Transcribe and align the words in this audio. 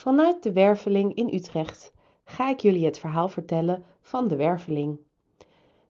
Vanuit 0.00 0.42
de 0.42 0.52
Werveling 0.52 1.14
in 1.14 1.34
Utrecht 1.34 1.92
ga 2.24 2.48
ik 2.48 2.60
jullie 2.60 2.84
het 2.84 2.98
verhaal 2.98 3.28
vertellen 3.28 3.84
van 4.00 4.28
de 4.28 4.36
Werveling. 4.36 4.98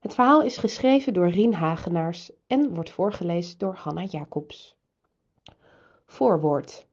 Het 0.00 0.14
verhaal 0.14 0.42
is 0.42 0.56
geschreven 0.56 1.12
door 1.12 1.28
Rien 1.28 1.54
Hagenaars 1.54 2.30
en 2.46 2.74
wordt 2.74 2.90
voorgelezen 2.90 3.58
door 3.58 3.74
Hanna 3.74 4.04
Jacobs. 4.04 4.76
Voorwoord. 6.06 6.86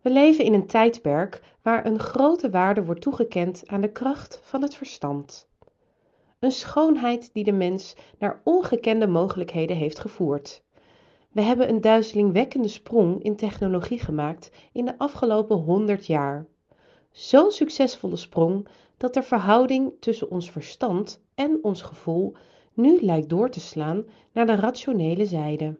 We 0.00 0.10
leven 0.10 0.44
in 0.44 0.54
een 0.54 0.66
tijdperk 0.66 1.42
waar 1.62 1.86
een 1.86 1.98
grote 1.98 2.50
waarde 2.50 2.84
wordt 2.84 3.00
toegekend 3.00 3.62
aan 3.66 3.80
de 3.80 3.92
kracht 3.92 4.40
van 4.42 4.62
het 4.62 4.74
verstand. 4.74 5.48
Een 6.38 6.52
schoonheid 6.52 7.30
die 7.32 7.44
de 7.44 7.52
mens 7.52 7.96
naar 8.18 8.40
ongekende 8.44 9.06
mogelijkheden 9.06 9.76
heeft 9.76 9.98
gevoerd. 9.98 10.62
We 11.30 11.42
hebben 11.42 11.68
een 11.68 11.80
duizelingwekkende 11.80 12.68
sprong 12.68 13.22
in 13.22 13.36
technologie 13.36 13.98
gemaakt 13.98 14.50
in 14.72 14.84
de 14.84 14.98
afgelopen 14.98 15.56
100 15.56 16.06
jaar. 16.06 16.46
Zo'n 17.10 17.50
succesvolle 17.50 18.16
sprong 18.16 18.68
dat 18.96 19.14
de 19.14 19.22
verhouding 19.22 19.92
tussen 20.00 20.30
ons 20.30 20.50
verstand 20.50 21.22
en 21.34 21.58
ons 21.62 21.82
gevoel 21.82 22.34
nu 22.74 23.00
lijkt 23.00 23.28
door 23.28 23.50
te 23.50 23.60
slaan 23.60 24.04
naar 24.32 24.46
de 24.46 24.54
rationele 24.54 25.26
zijde. 25.26 25.78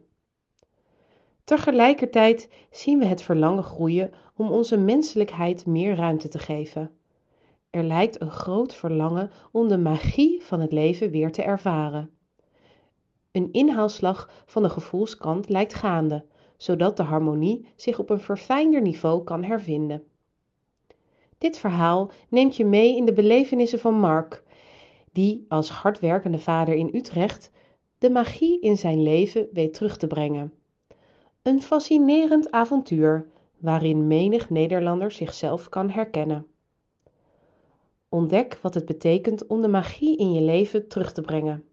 Tegelijkertijd 1.43 2.49
zien 2.69 2.99
we 2.99 3.05
het 3.05 3.21
verlangen 3.21 3.63
groeien 3.63 4.11
om 4.35 4.51
onze 4.51 4.77
menselijkheid 4.77 5.65
meer 5.65 5.95
ruimte 5.95 6.27
te 6.27 6.39
geven. 6.39 6.91
Er 7.69 7.83
lijkt 7.83 8.21
een 8.21 8.31
groot 8.31 8.75
verlangen 8.75 9.31
om 9.51 9.67
de 9.67 9.77
magie 9.77 10.43
van 10.43 10.59
het 10.59 10.71
leven 10.71 11.09
weer 11.11 11.31
te 11.31 11.43
ervaren. 11.43 12.09
Een 13.31 13.49
inhaalslag 13.51 14.43
van 14.45 14.63
de 14.63 14.69
gevoelskant 14.69 15.49
lijkt 15.49 15.73
gaande, 15.73 16.25
zodat 16.57 16.97
de 16.97 17.03
harmonie 17.03 17.67
zich 17.75 17.99
op 17.99 18.09
een 18.09 18.19
verfijnder 18.19 18.81
niveau 18.81 19.23
kan 19.23 19.43
hervinden. 19.43 20.03
Dit 21.37 21.57
verhaal 21.57 22.11
neemt 22.29 22.55
je 22.55 22.65
mee 22.65 22.95
in 22.95 23.05
de 23.05 23.13
belevenissen 23.13 23.79
van 23.79 23.93
Mark, 23.93 24.43
die 25.11 25.45
als 25.47 25.69
hardwerkende 25.69 26.39
vader 26.39 26.73
in 26.73 26.89
Utrecht 26.93 27.51
de 27.97 28.09
magie 28.09 28.59
in 28.59 28.77
zijn 28.77 29.03
leven 29.03 29.47
weet 29.53 29.73
terug 29.73 29.97
te 29.97 30.07
brengen. 30.07 30.53
Een 31.41 31.61
fascinerend 31.61 32.51
avontuur 32.51 33.27
waarin 33.57 34.07
menig 34.07 34.49
Nederlander 34.49 35.11
zichzelf 35.11 35.69
kan 35.69 35.89
herkennen. 35.89 36.47
Ontdek 38.09 38.59
wat 38.61 38.73
het 38.73 38.85
betekent 38.85 39.47
om 39.47 39.61
de 39.61 39.67
magie 39.67 40.17
in 40.17 40.33
je 40.33 40.41
leven 40.41 40.87
terug 40.87 41.13
te 41.13 41.21
brengen. 41.21 41.65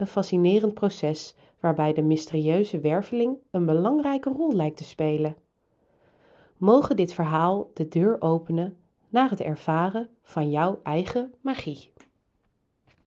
Een 0.00 0.06
fascinerend 0.06 0.74
proces 0.74 1.34
waarbij 1.58 1.92
de 1.92 2.02
mysterieuze 2.02 2.80
werveling 2.80 3.38
een 3.50 3.66
belangrijke 3.66 4.30
rol 4.30 4.52
lijkt 4.52 4.76
te 4.76 4.84
spelen. 4.84 5.36
Mogen 6.56 6.96
dit 6.96 7.12
verhaal 7.12 7.70
de 7.74 7.88
deur 7.88 8.20
openen 8.20 8.76
naar 9.08 9.30
het 9.30 9.40
ervaren 9.40 10.08
van 10.22 10.50
jouw 10.50 10.80
eigen 10.82 11.34
magie. 11.40 11.92